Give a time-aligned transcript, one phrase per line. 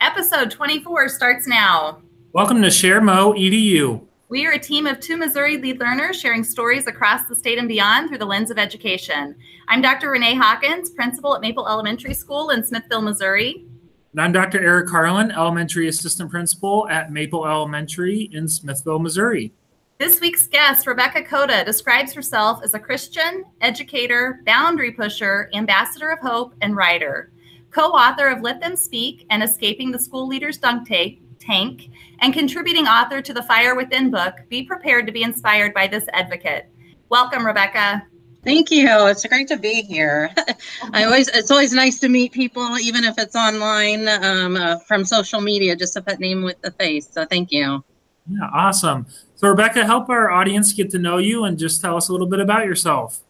[0.00, 2.00] Episode 24 starts now.
[2.32, 4.00] Welcome to ShareMo EDU.
[4.28, 7.66] We are a team of two Missouri lead learners sharing stories across the state and
[7.66, 9.34] beyond through the lens of education.
[9.66, 10.10] I'm Dr.
[10.10, 13.66] Renee Hawkins, principal at Maple Elementary School in Smithville, Missouri.
[14.12, 14.60] And I'm Dr.
[14.60, 19.52] Eric Carlin, elementary assistant principal at Maple Elementary in Smithville, Missouri.
[19.98, 26.20] This week's guest, Rebecca Coda, describes herself as a Christian, educator, boundary pusher, ambassador of
[26.20, 27.32] hope, and writer.
[27.78, 32.88] Co author of Let Them Speak and Escaping the School Leader's Dunk Tank, and contributing
[32.88, 36.68] author to the Fire Within book, be prepared to be inspired by this advocate.
[37.08, 38.02] Welcome, Rebecca.
[38.42, 38.88] Thank you.
[39.06, 40.28] It's great to be here.
[40.92, 45.04] I always it's always nice to meet people, even if it's online um, uh, from
[45.04, 47.08] social media, just to put name with the face.
[47.08, 47.84] So thank you.
[48.28, 49.06] Yeah, awesome.
[49.36, 52.26] So, Rebecca, help our audience get to know you and just tell us a little
[52.26, 53.20] bit about yourself.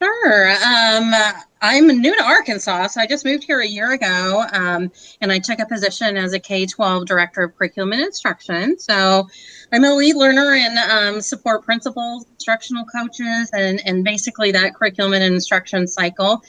[0.00, 0.50] Sure.
[0.64, 1.12] Um,
[1.60, 5.38] I'm new to Arkansas, so I just moved here a year ago, um, and I
[5.38, 8.78] took a position as a K 12 director of curriculum and instruction.
[8.78, 9.28] So
[9.72, 15.14] I'm a lead learner and um, support principals, instructional coaches, and, and basically that curriculum
[15.14, 16.42] and instruction cycle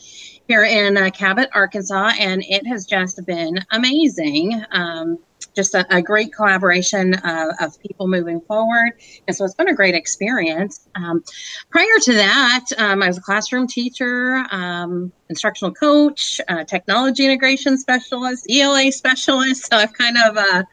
[0.48, 4.64] here in uh, Cabot, Arkansas, and it has just been amazing.
[4.72, 5.18] Um,
[5.56, 8.94] just a, a great collaboration uh, of people moving forward.
[9.28, 10.88] And so it's been a great experience.
[10.96, 11.24] Um,
[11.70, 17.78] prior to that, um, I was a classroom teacher, um, instructional coach, uh, technology integration
[17.78, 19.70] specialist, ELA specialist.
[19.70, 20.64] So I've kind of uh,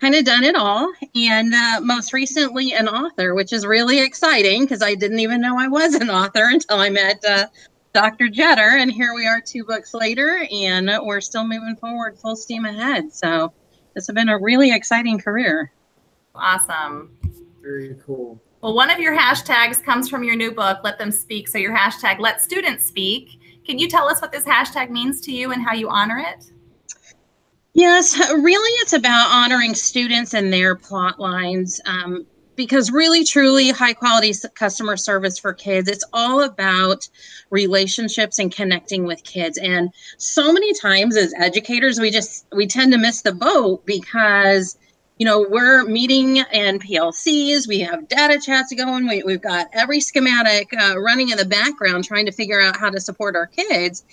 [0.00, 0.92] kind of done it all.
[1.14, 5.58] And uh, most recently, an author, which is really exciting because I didn't even know
[5.58, 7.46] I was an author until I met uh,
[7.92, 8.26] Dr.
[8.26, 8.80] Jetter.
[8.80, 13.12] And here we are two books later, and we're still moving forward full steam ahead.
[13.14, 13.52] So
[13.94, 15.72] it's been a really exciting career.
[16.34, 17.16] Awesome.
[17.62, 18.40] Very cool.
[18.60, 21.48] Well, one of your hashtags comes from your new book, Let Them Speak.
[21.48, 23.62] So your hashtag, Let Students Speak.
[23.66, 26.50] Can you tell us what this hashtag means to you and how you honor it?
[27.74, 31.80] Yes, really, it's about honoring students and their plot lines.
[31.86, 32.26] Um,
[32.56, 37.08] because really truly high quality customer service for kids it's all about
[37.54, 39.56] relationships and connecting with kids.
[39.58, 44.76] And so many times as educators we just we tend to miss the boat because
[45.18, 50.00] you know we're meeting in plcs we have data chats going we, we've got every
[50.00, 54.04] schematic uh, running in the background trying to figure out how to support our kids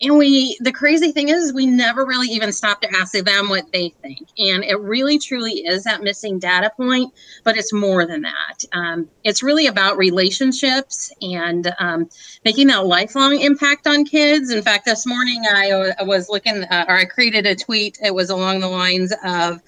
[0.00, 3.70] and we the crazy thing is we never really even stop to ask them what
[3.72, 4.28] they think.
[4.38, 7.12] And it really truly is that missing data point
[7.44, 8.64] but it's more than that.
[8.72, 12.08] Um, it's really about relationships and um,
[12.44, 14.50] making that lifelong impact on kids.
[14.50, 17.98] In fact this morning i uh, was looking uh, or i created a tweet.
[18.02, 19.62] It was along the lines of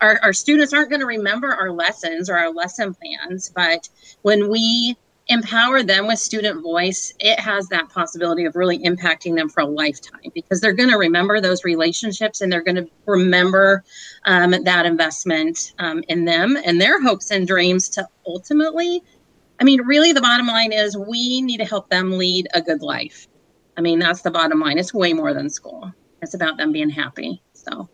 [0.00, 3.88] our, our students aren't going to remember our lessons or our lesson plans but
[4.22, 4.96] when we
[5.30, 9.66] empower them with student voice, it has that possibility of really impacting them for a
[9.66, 13.84] lifetime because they're going to remember those relationships and they're going to remember
[14.26, 19.02] um, that investment um, in them and their hopes and dreams to ultimately.
[19.60, 22.82] I mean, really, the bottom line is we need to help them lead a good
[22.82, 23.28] life.
[23.76, 24.78] I mean, that's the bottom line.
[24.78, 27.40] It's way more than school, it's about them being happy.
[27.52, 27.88] So.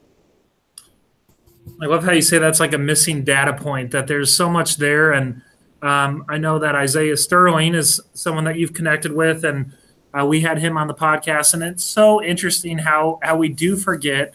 [1.83, 4.77] I love how you say that's like a missing data point, that there's so much
[4.77, 5.13] there.
[5.13, 5.43] And
[5.83, 9.73] um, I know that Isaiah Sterling is someone that you've connected with, and
[10.19, 13.77] uh, we had him on the podcast, and it's so interesting how how we do
[13.77, 14.35] forget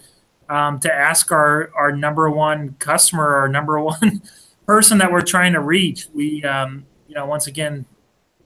[0.50, 4.22] um, to ask our our number one customer, our number one
[4.68, 6.07] person that we're trying to reach.
[6.13, 7.85] We, um, you know, once again,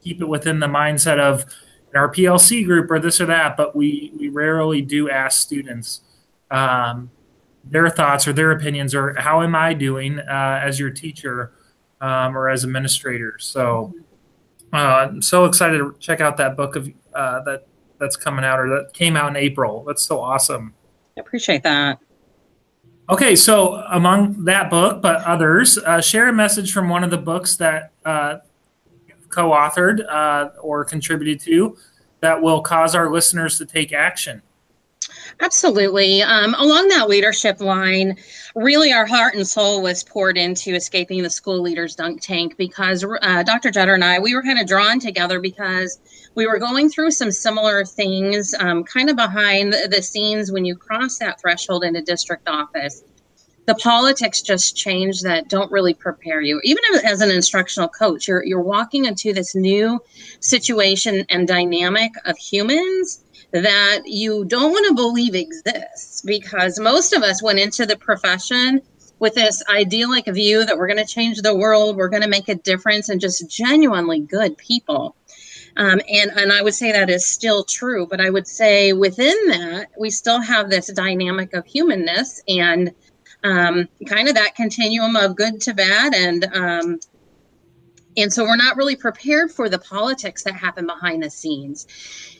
[0.01, 1.45] keep it within the mindset of
[1.93, 6.01] our PLC group or this or that, but we we rarely do ask students
[6.51, 7.11] um,
[7.63, 11.51] their thoughts or their opinions or how am I doing uh, as your teacher
[12.05, 13.45] um, or as administrators.
[13.45, 13.93] So
[14.71, 17.67] uh, I'm so excited to check out that book of uh, that
[17.99, 19.83] that's coming out or that came out in April.
[19.87, 20.75] That's so awesome.
[21.17, 21.99] I appreciate that.
[23.09, 27.17] Okay, so among that book, but others, uh, share a message from one of the
[27.17, 28.37] books that uh,
[29.29, 31.77] co-authored uh, or contributed to
[32.21, 34.41] that will cause our listeners to take action.
[35.41, 36.21] Absolutely.
[36.21, 38.17] Um, along that leadership line,
[38.55, 43.03] really our heart and soul was poured into escaping the school leaders dunk tank because
[43.03, 43.69] uh, Dr.
[43.69, 45.99] Jetter and I, we were kind of drawn together because
[46.35, 50.75] we were going through some similar things um, kind of behind the scenes when you
[50.75, 53.03] cross that threshold in a district office.
[53.65, 56.61] The politics just change that don't really prepare you.
[56.63, 59.99] Even as an instructional coach, you're, you're walking into this new
[60.39, 63.24] situation and dynamic of humans
[63.61, 68.81] that you don't want to believe exists because most of us went into the profession
[69.19, 72.49] with this idyllic view that we're going to change the world, we're going to make
[72.49, 75.15] a difference, and just genuinely good people.
[75.77, 79.35] Um, and, and I would say that is still true, but I would say within
[79.47, 82.93] that, we still have this dynamic of humanness and
[83.43, 86.13] um, kind of that continuum of good to bad.
[86.13, 86.99] And, um,
[88.17, 91.87] and so we're not really prepared for the politics that happen behind the scenes.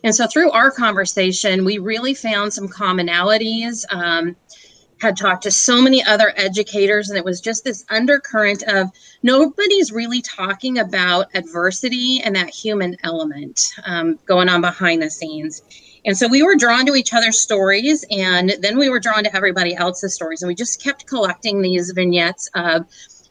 [0.03, 3.85] And so through our conversation, we really found some commonalities.
[3.93, 4.35] Um,
[5.01, 8.89] had talked to so many other educators, and it was just this undercurrent of
[9.23, 15.61] nobody's really talking about adversity and that human element um, going on behind the scenes.
[16.05, 19.35] And so we were drawn to each other's stories, and then we were drawn to
[19.35, 20.41] everybody else's stories.
[20.41, 22.85] And we just kept collecting these vignettes of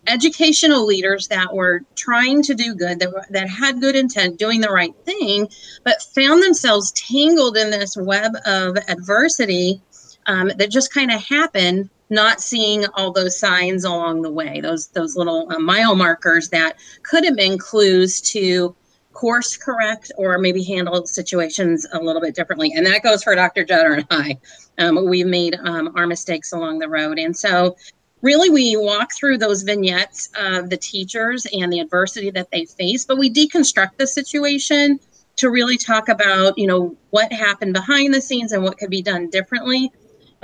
[0.06, 4.71] educational leaders that were trying to do good, that, that had good intent, doing the
[4.71, 5.49] right thing,
[5.85, 9.81] but found themselves tangled in this web of adversity
[10.27, 14.89] um, that just kind of happened not seeing all those signs along the way those
[14.89, 18.75] those little uh, mile markers that could have been clues to
[19.15, 22.73] course correct or maybe handle situations a little bit differently.
[22.75, 24.39] And that goes for dr Jetter and i.
[24.77, 27.19] Um, we've made um, our mistakes along the road.
[27.19, 27.77] And so
[28.25, 33.05] really we walk through those vignettes of the teachers and the adversity that they face
[33.05, 34.99] but we deconstruct the situation
[35.37, 39.03] to really talk about you know what happened behind the scenes and what could be
[39.03, 39.93] done differently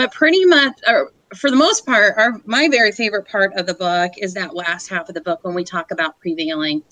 [0.00, 3.74] but pretty much, or for the most part, our my very favorite part of the
[3.74, 6.82] book is that last half of the book when we talk about prevailing.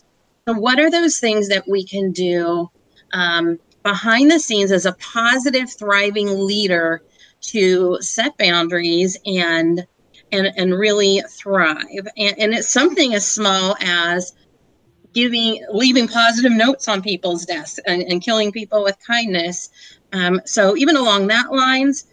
[0.46, 2.70] So, what are those things that we can do
[3.14, 7.00] um, behind the scenes as a positive, thriving leader
[7.40, 9.86] to set boundaries and
[10.32, 12.06] and and really thrive?
[12.16, 14.34] And, and it's something as small as
[15.14, 19.70] giving leaving positive notes on people's desks and, and killing people with kindness
[20.12, 22.06] um, so even along that lines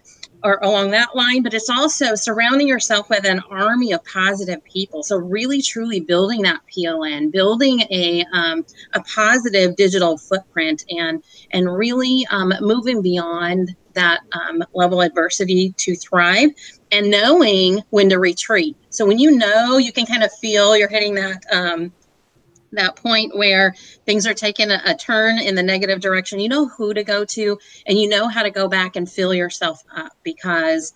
[0.44, 5.01] or along that line, but it's also surrounding yourself with an army of positive people.
[5.01, 11.73] So really, truly building that PLN, building a um, a positive digital footprint, and and
[11.75, 16.50] really um, moving beyond that um, level of adversity to thrive,
[16.92, 18.77] and knowing when to retreat.
[18.89, 21.92] So when you know, you can kind of feel you're hitting that um,
[22.75, 23.74] that point where
[24.06, 27.25] things are taking a, a, turn in the negative direction, you know who to go
[27.25, 27.57] to
[27.88, 30.94] and you know how to go back and fill yourself up because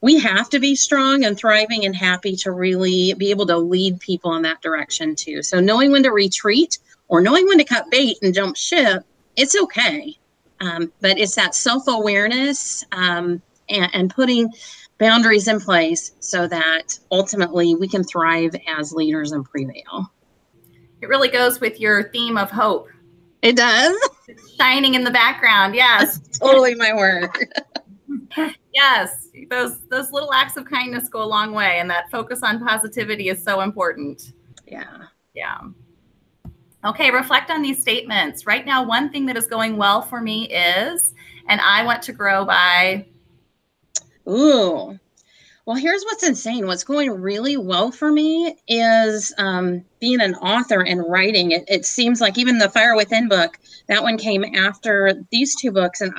[0.00, 3.98] we have to be strong and thriving and happy to really be able to lead
[4.00, 5.42] people in that direction too.
[5.42, 6.78] So knowing when to retreat
[7.08, 9.04] or knowing when to cut bait and jump ship,
[9.36, 10.18] it's okay.
[10.60, 14.52] Um, but it's that self awareness um, and, and putting
[14.98, 20.10] boundaries in place so that ultimately we can thrive as leaders and prevail.
[21.02, 22.88] It really goes with your theme of hope.
[23.42, 23.96] It does.
[24.58, 25.74] shining in the background.
[25.74, 26.18] Yes.
[26.18, 27.28] That's totally my word.
[28.74, 29.28] yes.
[29.50, 33.28] Those those little acts of kindness go a long way and that focus on positivity
[33.28, 34.32] is so important.
[34.66, 35.04] Yeah.
[35.34, 35.58] Yeah.
[36.86, 38.46] Okay, reflect on these statements.
[38.46, 41.14] Right now, one thing that is going well for me is,
[41.48, 43.04] and I want to grow by.
[44.28, 44.96] Ooh,
[45.66, 46.68] well, here's what's insane.
[46.68, 51.50] What's going really well for me is um, being an author and writing.
[51.50, 55.72] It, it seems like even the Fire Within book, that one came after these two
[55.72, 56.00] books.
[56.00, 56.14] And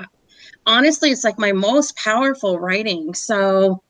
[0.65, 3.13] honestly, it's like my most powerful writing.
[3.13, 3.81] So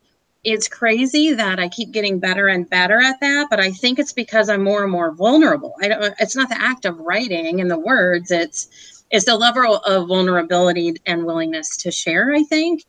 [0.43, 3.47] it's crazy that I keep getting better and better at that.
[3.49, 5.73] But I think it's because I'm more and more vulnerable.
[5.81, 9.77] I don't, it's not the act of writing and the words, it's, it's the level
[9.77, 12.83] of vulnerability and willingness to share, I think.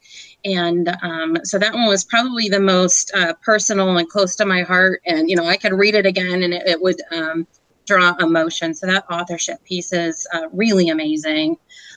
[0.44, 4.62] And um, so that one was probably the most uh, personal and close to my
[4.62, 5.00] heart.
[5.06, 7.46] And, you know, I could read it again and it, it would um,
[7.86, 8.74] draw emotion.
[8.74, 11.56] So that authorship piece is uh, really amazing.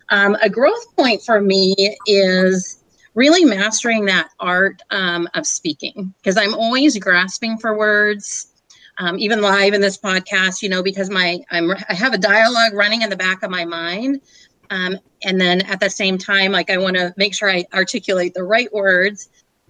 [0.10, 2.81] Um, a growth point for me is
[3.14, 8.48] really mastering that art um, of speaking because I'm always grasping for words.
[8.98, 12.74] Um, even live in this podcast, you know, because my I'm I have a dialogue
[12.74, 14.22] running in the back of my mind,
[14.70, 18.34] um, and then at the same time, like I want to make sure I articulate
[18.34, 19.30] the right words.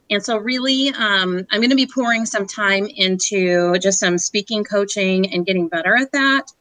[0.09, 4.63] And so, really, um, I'm going to be pouring some time into just some speaking
[4.63, 6.51] coaching and getting better at that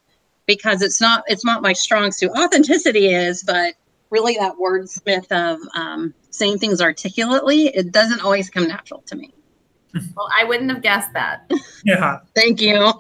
[0.47, 2.31] because it's not it's not my strong suit.
[2.39, 3.75] Authenticity is, but
[4.11, 9.33] really that wordsmith of um, saying things articulately, it doesn't always come natural to me.
[10.17, 11.51] Well, I wouldn't have guessed that.
[11.85, 12.19] Yeah.
[12.35, 12.93] Thank you.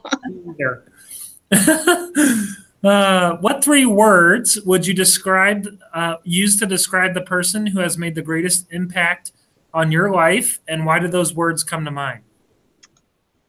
[2.82, 7.98] Uh, what three words would you describe uh, use to describe the person who has
[7.98, 9.32] made the greatest impact
[9.74, 12.22] on your life, and why did those words come to mind?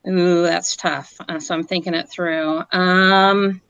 [0.07, 1.15] Ooh, that's tough.
[1.29, 2.57] Uh, so I'm thinking it through.
[2.73, 3.61] Um,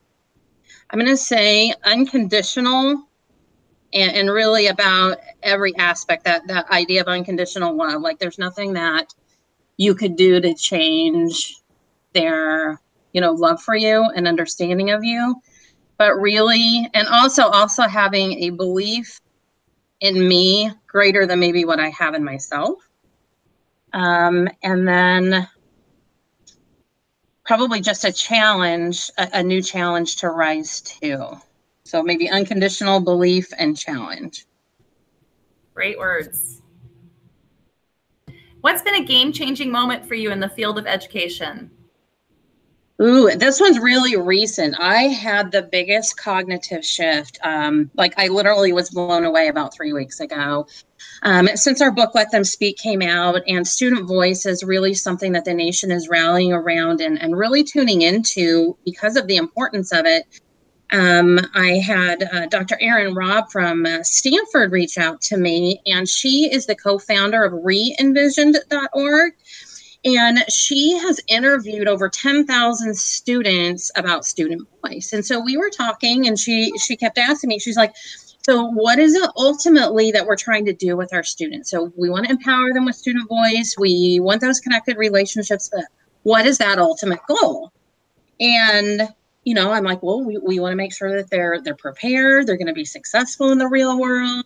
[0.90, 3.08] I'm going to say unconditional,
[3.94, 8.02] and, and really about every aspect that that idea of unconditional love.
[8.02, 9.14] Like, there's nothing that
[9.78, 11.56] you could do to change
[12.14, 12.80] their
[13.14, 15.42] you know love for you and understanding of you
[16.02, 19.22] but really, and also also having a belief
[20.00, 22.80] in me greater than maybe what I have in myself.
[23.94, 25.48] Um, and then
[27.46, 31.40] probably just a challenge, a, a new challenge to rise to.
[31.84, 34.46] So maybe unconditional belief and challenge.
[35.74, 36.62] Great words.
[38.62, 41.72] What's been a game changing moment for you in the field of education?
[43.02, 44.76] Ooh, this one's really recent.
[44.78, 47.40] I had the biggest cognitive shift.
[47.42, 50.68] Um, like I literally was blown away about three weeks ago.
[51.24, 55.32] Um, since our book, Let Them Speak, came out, and student voice is really something
[55.32, 59.92] that the nation is rallying around and, and really tuning into because of the importance
[59.92, 60.40] of it.
[60.92, 62.78] Um, I had uh, Dr.
[62.82, 67.44] Erin Raab from uh, Stanford reach out to me, and she is the co founder
[67.44, 69.34] of reenvisioned.org.
[70.04, 75.14] And she has interviewed over 10,000 students about student voice.
[75.14, 77.94] And so we were talking and she she kept asking me, she's like,
[78.44, 81.70] so what is it ultimately that we're trying to do with our students?
[81.70, 83.76] So we want to empower them with student voice.
[83.78, 85.86] We want those connected relationships, but
[86.24, 87.72] what is that ultimate goal?
[88.40, 89.08] And
[89.44, 92.48] you know, I'm like, well, we, we want to make sure that they're they're prepared,
[92.48, 94.46] they're going to be successful in the real world,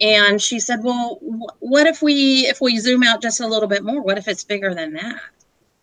[0.00, 1.18] and she said well
[1.60, 4.44] what if we if we zoom out just a little bit more what if it's
[4.44, 5.20] bigger than that?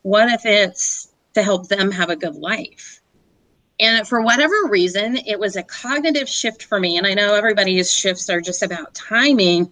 [0.04, 3.02] What if it's to help them have a good life?
[3.80, 7.92] And for whatever reason it was a cognitive shift for me and i know everybody's
[7.92, 9.70] shifts are just about timing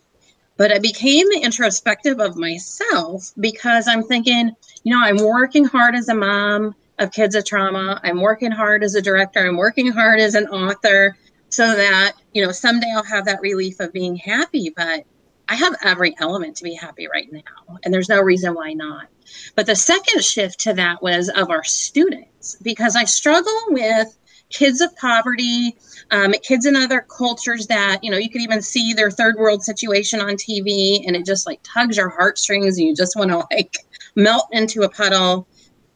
[0.58, 4.51] but i became introspective of myself because i'm thinking
[4.84, 8.00] you know i'm working hard as a mom of kids of trauma.
[8.04, 9.46] I'm working hard as a director.
[9.46, 11.16] I'm working hard as an author
[11.54, 15.04] so that you know someday i'll have that relief of being happy but
[15.50, 19.08] i have every element to be happy right now and there's no reason why not.
[19.56, 24.18] But the second shift to that was of our students because i struggle with
[24.50, 25.76] kids of poverty
[26.12, 29.64] um, kids in other cultures that you know you can even see their third world
[29.64, 33.46] situation on tv and it just like tugs your heartstrings and you just want to
[33.52, 33.78] like
[34.16, 35.48] melt into a puddle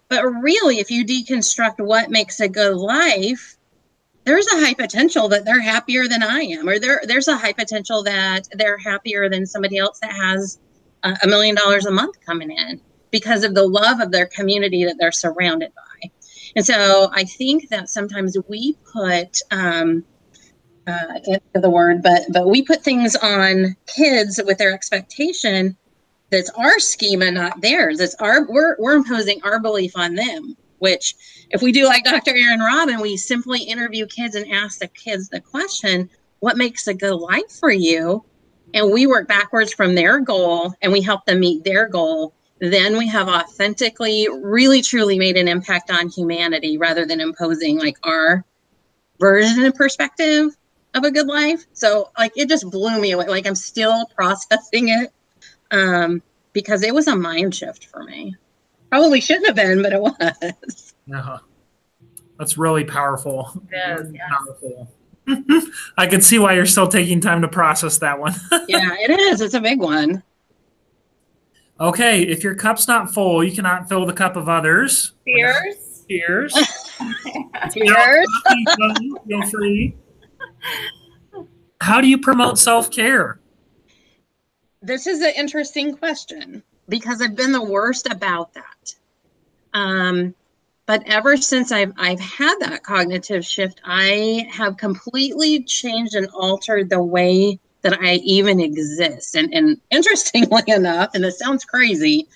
[0.09, 3.57] but really if you deconstruct what makes a good life
[4.27, 7.53] there's a high potential that they're happier than I am, or there there's a high
[7.53, 10.59] potential that they're happier than somebody else that has
[11.03, 14.97] a million dollars a month coming in because of the love of their community that
[14.99, 16.11] they're surrounded by.
[16.57, 20.03] And so I think that sometimes we put um,
[20.85, 24.57] uh, I can't think of the word, but but we put things on kids with
[24.57, 25.77] their expectation
[26.29, 28.00] that's our schema, not theirs.
[28.00, 31.15] It's our we're we're imposing our belief on them which
[31.50, 32.36] if we do like Dr.
[32.36, 36.93] Aaron Robin, we simply interview kids and ask the kids the question, what makes a
[36.93, 38.24] good life for you?
[38.74, 42.34] And we work backwards from their goal and we help them meet their goal.
[42.60, 47.98] Then we have authentically, really, truly made an impact on humanity rather than imposing like
[48.03, 48.43] our
[49.19, 50.55] version and perspective
[50.93, 51.65] of a good life.
[51.74, 53.27] So like it just blew me away.
[53.27, 55.12] Like I'm still processing it
[55.71, 56.21] um,
[56.53, 58.36] because it was a mind shift for me.
[58.89, 60.93] Probably shouldn't have been, but it was.
[61.07, 61.38] Yeah.
[62.38, 63.51] That's really powerful.
[63.71, 64.29] It is, yes.
[64.29, 64.91] Powerful.
[65.97, 68.33] I can see why you're still taking time to process that one.
[68.67, 69.41] yeah, it is.
[69.41, 70.24] It's a big one.
[71.79, 75.13] Okay, if your cup's not full, you cannot fill the cup of others.
[75.27, 76.05] Cheers.
[76.09, 76.53] Cheers.
[77.74, 78.27] Cheers.
[79.27, 79.95] Feel free.
[81.81, 83.39] How do you promote self care?
[84.88, 88.96] This is an interesting question because I've been the worst about that.
[89.74, 90.34] Um,
[90.86, 96.89] but ever since I've I've had that cognitive shift, I have completely changed and altered
[96.89, 99.36] the way that I even exist.
[99.36, 102.29] And and interestingly enough, and this sounds crazy,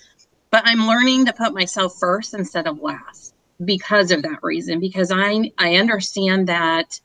[0.50, 4.82] but I'm learning to put myself first instead of last because of that reason.
[4.82, 7.00] Because I I understand that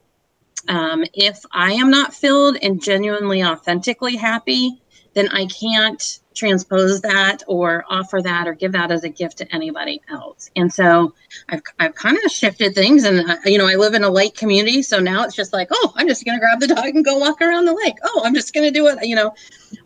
[0.69, 4.83] um, if I am not filled and genuinely authentically happy,
[5.17, 9.55] then I can't transpose that or offer that or give that as a gift to
[9.55, 10.51] anybody else.
[10.55, 11.15] And so
[11.49, 13.05] I've, I've kind of shifted things.
[13.05, 14.83] And, uh, you know, I live in a lake community.
[14.83, 17.17] So now it's just like, oh, I'm just going to grab the dog and go
[17.17, 17.97] walk around the lake.
[18.05, 19.35] Oh, I'm just going to do it, you know,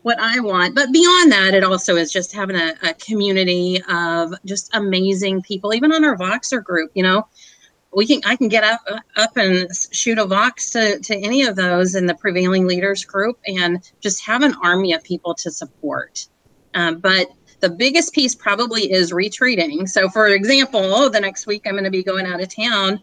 [0.02, 0.74] what I want.
[0.74, 5.72] But beyond that, it also is just having a, a community of just amazing people,
[5.72, 7.28] even on our Voxer group, you know,
[7.94, 8.80] we can I can get up
[9.16, 13.38] up and shoot a vox to, to any of those in the prevailing leaders group
[13.46, 16.26] and just have an army of people to support
[16.74, 17.28] um, but
[17.60, 19.86] the biggest piece probably is retreating.
[19.86, 23.00] So, for example, the next week I'm going to be going out of town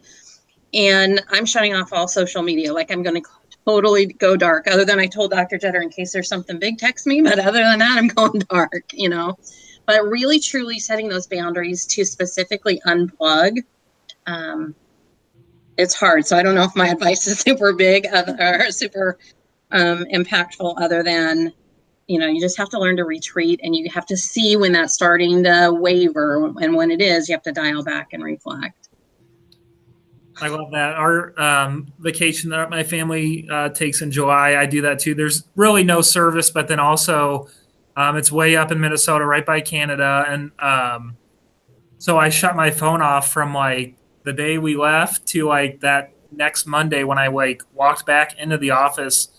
[0.74, 2.74] and I'm shutting off all social media.
[2.74, 3.30] Like I'm going to
[3.66, 4.68] totally go dark.
[4.68, 5.58] Other than I told Dr.
[5.58, 7.22] Jetter in case there's something big, text me.
[7.22, 9.38] But other than that, I'm going dark, you know.
[9.86, 13.60] But really, truly setting those boundaries to specifically unplug.
[14.28, 14.76] Um,
[15.78, 16.26] it's hard.
[16.26, 19.18] So I don't know if my advice is super big or super
[19.72, 21.54] um, impactful, other than
[22.08, 24.72] you know you just have to learn to retreat and you have to see when
[24.72, 28.90] that's starting to waver, and when it is, you have to dial back and reflect.
[30.40, 30.94] I love that.
[30.94, 35.16] Our um, vacation that my family uh, takes in July, I do that too.
[35.16, 37.48] There's really no service, but then also
[37.96, 41.18] um, it's way up in Minnesota, right by Canada, and um,
[41.98, 43.97] so I shut my phone off from like
[44.28, 48.58] the day we left to like that next Monday when I like walked back into
[48.58, 49.30] the office.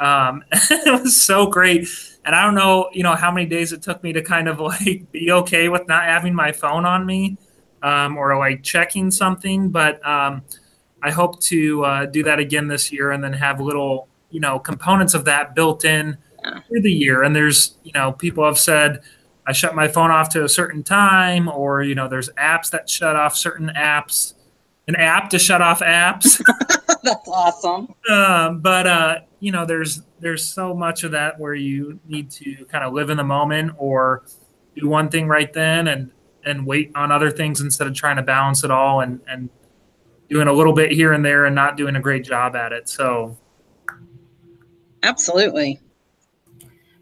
[0.00, 1.88] Um, it was so great.
[2.24, 4.58] And I don't know, you know, how many days it took me to kind of
[4.72, 7.38] like be okay with not having my phone on me
[7.84, 9.70] um, or like checking something.
[9.70, 10.42] But um,
[11.04, 14.58] I hope to uh, do that again this year and then have little, you know,
[14.58, 16.18] components of that built in
[16.66, 17.22] through the year.
[17.22, 19.02] And there's, you know, people have said,
[19.46, 22.88] I shut my phone off to a certain time, or you know, there's apps that
[22.88, 24.34] shut off certain apps.
[24.88, 26.42] An app to shut off apps.
[27.02, 27.94] That's awesome.
[28.10, 32.64] Um, but uh, you know, there's there's so much of that where you need to
[32.66, 34.24] kind of live in the moment or
[34.76, 36.10] do one thing right then and
[36.44, 39.50] and wait on other things instead of trying to balance it all and and
[40.28, 42.88] doing a little bit here and there and not doing a great job at it.
[42.88, 43.36] So
[45.02, 45.80] absolutely.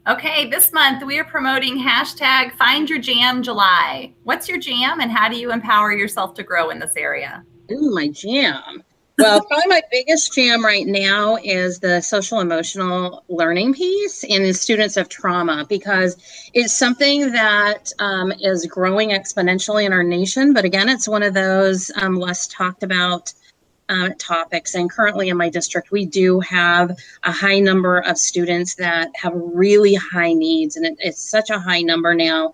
[0.07, 4.11] Okay, this month we are promoting hashtag Find Your Jam July.
[4.23, 7.43] What's your jam and how do you empower yourself to grow in this area?
[7.71, 8.83] Ooh, my jam.
[9.19, 14.53] Well, probably my biggest jam right now is the social emotional learning piece in the
[14.53, 16.17] students of trauma because
[16.55, 20.51] it's something that um, is growing exponentially in our nation.
[20.51, 23.33] But again, it's one of those um, less talked about
[23.89, 24.75] uh, topics.
[24.75, 29.33] And currently in my district, we do have a high number of students that have
[29.35, 30.77] really high needs.
[30.77, 32.53] And it, it's such a high number now.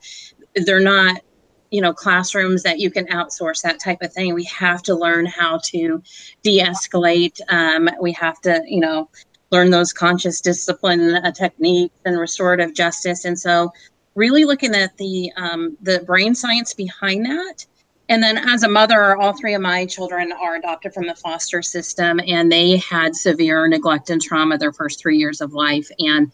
[0.56, 1.22] They're not,
[1.70, 4.34] you know, classrooms that you can outsource that type of thing.
[4.34, 6.02] We have to learn how to
[6.42, 7.40] de escalate.
[7.50, 9.10] Um, we have to, you know,
[9.52, 13.26] learn those conscious discipline uh, techniques and restorative justice.
[13.26, 13.72] And so,
[14.16, 17.66] really looking at the um, the brain science behind that
[18.10, 21.62] and then as a mother, all three of my children are adopted from the foster
[21.62, 25.89] system and they had severe neglect and trauma their first three years of life.
[26.00, 26.32] And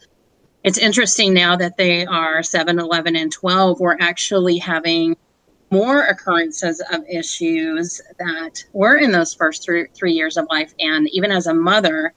[0.63, 5.17] it's interesting now that they are 7, 11, and 12, we're actually having
[5.71, 10.73] more occurrences of issues that were in those first three, three years of life.
[10.79, 12.13] And even as a mother,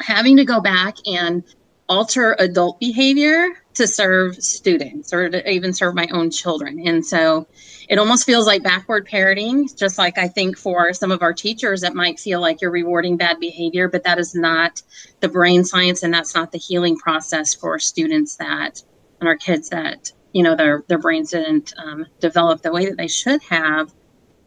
[0.00, 1.42] having to go back and
[1.88, 6.86] alter adult behavior to serve students or to even serve my own children.
[6.86, 7.46] And so
[7.88, 11.82] it almost feels like backward parenting, just like I think for some of our teachers,
[11.82, 14.82] it might feel like you're rewarding bad behavior, but that is not
[15.20, 18.82] the brain science and that's not the healing process for students that
[19.20, 22.96] and our kids that, you know, their, their brains didn't um, develop the way that
[22.96, 23.92] they should have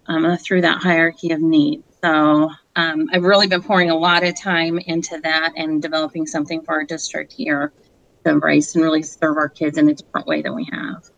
[0.07, 1.83] um, through that hierarchy of need.
[2.03, 6.61] So um, I've really been pouring a lot of time into that and developing something
[6.61, 7.71] for our district here
[8.25, 11.09] to embrace and really serve our kids in a different way than we have.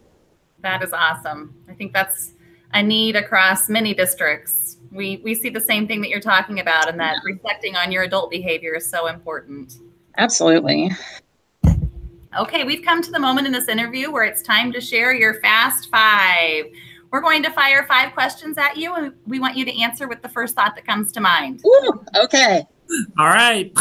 [0.62, 1.56] That is awesome.
[1.70, 2.34] I think that's
[2.74, 4.78] a need across many districts.
[4.92, 7.34] We we see the same thing that you're talking about, and that yeah.
[7.34, 9.74] reflecting on your adult behavior is so important.
[10.18, 10.92] Absolutely.
[12.38, 15.36] Okay, we've come to the moment in this interview where it's time to share your
[15.36, 16.66] fast five.
[17.12, 20.22] We're going to fire five questions at you, and we want you to answer with
[20.22, 21.62] the first thought that comes to mind.
[21.66, 22.64] Ooh, okay.
[23.18, 23.72] All right,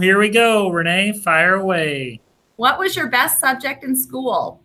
[0.00, 0.68] here we go.
[0.68, 2.20] Renee, fire away.
[2.58, 4.60] What was your best subject in school?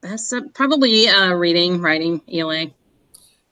[0.00, 2.72] Best probably uh, reading, writing, ELA.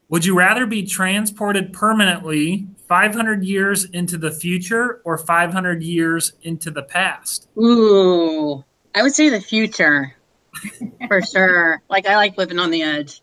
[0.09, 6.73] Would you rather be transported permanently 500 years into the future or 500 years into
[6.73, 7.47] the past?
[7.57, 8.65] Ooh,
[8.97, 10.17] I would say the future
[11.07, 11.83] for sure.
[11.89, 13.23] Like I like living on the edge.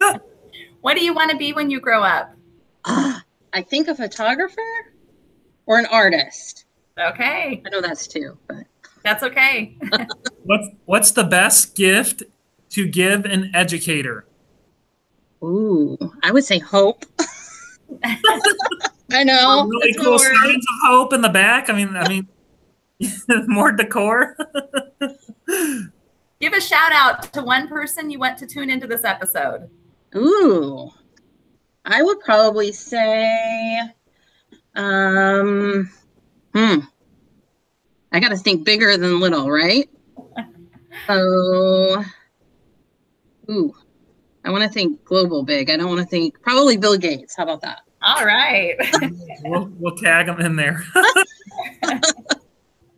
[0.80, 2.34] what do you want to be when you grow up?
[2.84, 3.20] Uh,
[3.52, 4.92] I think a photographer
[5.66, 6.64] or an artist.
[6.98, 7.62] Okay.
[7.64, 8.66] I know that's two, but
[9.02, 9.76] that's okay.
[10.44, 12.22] what's what's the best gift
[12.70, 14.26] to give an educator?
[15.42, 17.04] Ooh, I would say hope.
[19.12, 19.66] I know.
[19.66, 21.68] really cool signs of hope in the back.
[21.68, 22.28] I mean, I mean,
[23.48, 24.36] more decor.
[26.40, 29.68] Give a shout out to one person you want to tune into this episode.
[30.16, 30.90] Ooh,
[31.84, 33.80] I would probably say,
[34.74, 35.90] um,
[36.54, 36.78] hmm,
[38.12, 39.88] I got to think bigger than little, right?
[41.06, 42.04] so,
[43.50, 43.74] ooh,
[44.44, 45.70] I want to think global big.
[45.70, 47.36] I don't want to think probably Bill Gates.
[47.36, 47.82] How about that?
[48.02, 48.76] All right.
[49.44, 50.84] we'll, we'll tag him in there.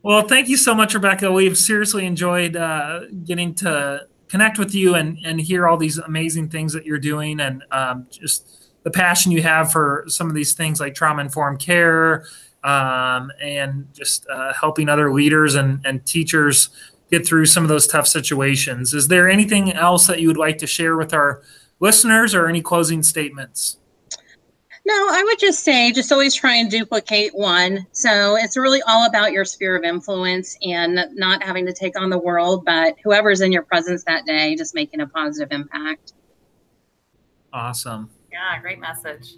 [0.04, 1.30] Well, thank you so much, Rebecca.
[1.30, 6.48] We've seriously enjoyed uh, getting to connect with you and, and hear all these amazing
[6.48, 10.54] things that you're doing and um, just the passion you have for some of these
[10.54, 12.26] things like trauma informed care
[12.64, 16.70] um, and just uh, helping other leaders and, and teachers
[17.10, 18.94] get through some of those tough situations.
[18.94, 21.42] Is there anything else that you would like to share with our
[21.80, 23.78] listeners or any closing statements?
[24.84, 27.86] No, I would just say just always try and duplicate one.
[27.92, 32.10] So it's really all about your sphere of influence and not having to take on
[32.10, 36.14] the world, but whoever's in your presence that day, just making a positive impact.
[37.52, 38.10] Awesome.
[38.32, 39.36] Yeah, great message.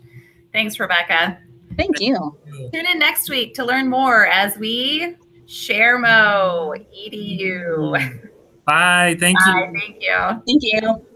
[0.53, 1.39] Thanks, Rebecca.
[1.77, 2.37] Thank you.
[2.73, 7.93] Tune in next week to learn more as we share mo edu.
[8.65, 9.17] Bye.
[9.19, 9.79] Thank you.
[9.79, 10.43] Thank you.
[10.47, 11.07] Thank you.